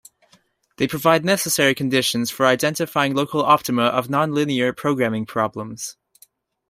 [0.77, 5.95] They provide necessary conditions for identifying local optima of non-linear programming problems.